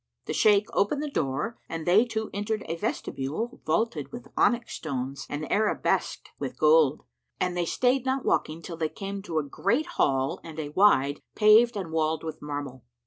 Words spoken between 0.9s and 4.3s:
the door and they two entered a vestibule vaulted with